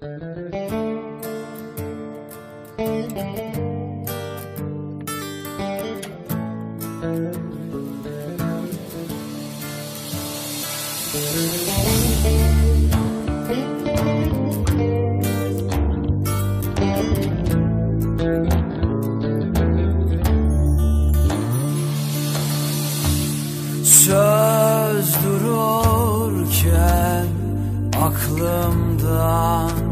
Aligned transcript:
Söz 0.00 0.14
dururken 25.24 27.26
aklımdan 28.02 29.87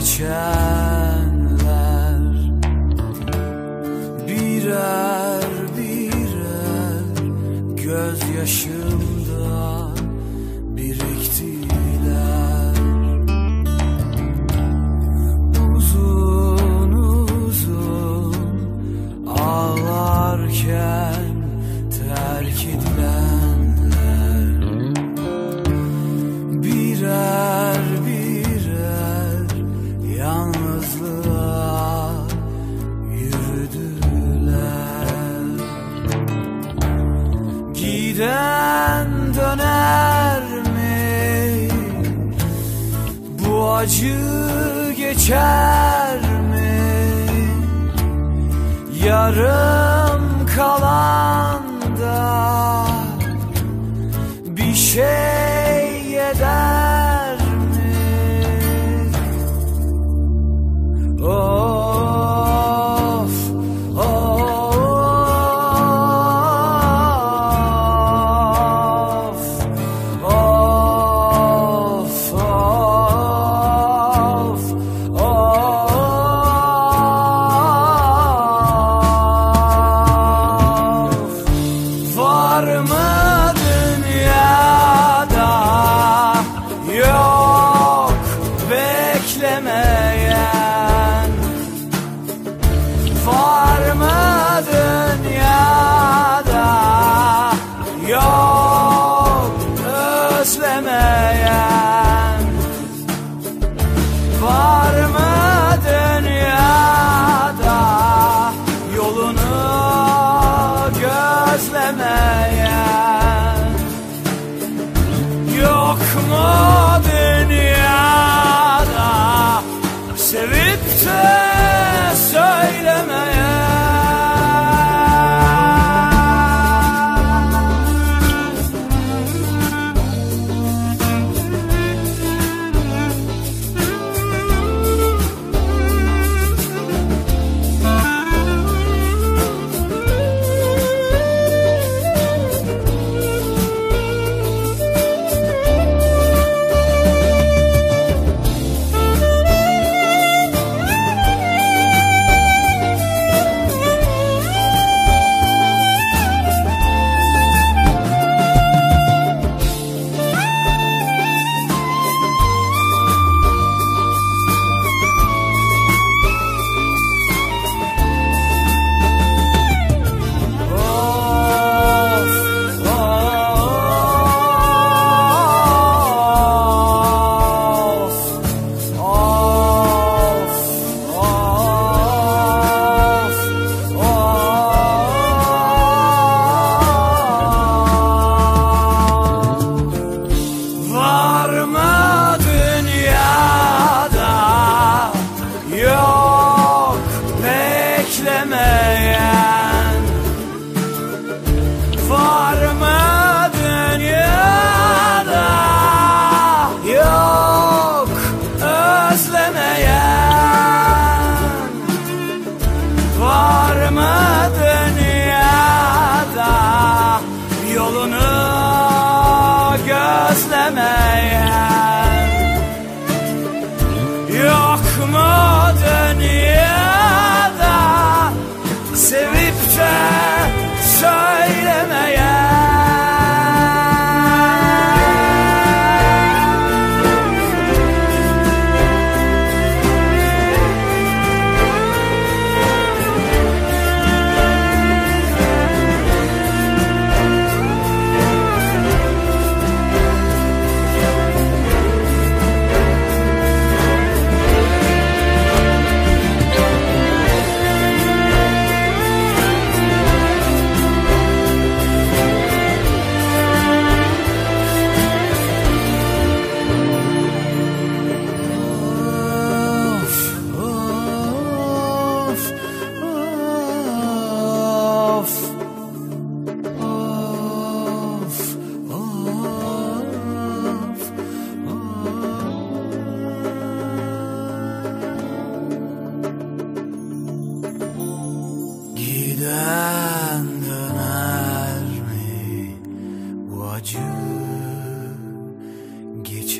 içenler 0.00 1.30
Birer 4.28 5.44
birer 5.76 7.04
gözyaşı 7.84 8.89
acı 43.80 44.92
geçer 44.96 46.18
mi? 46.50 46.80
Yarım 49.04 50.46
kalan 50.56 51.49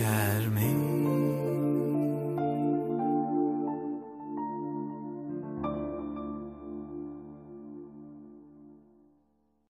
geçer 0.00 0.48
mi? 0.48 0.79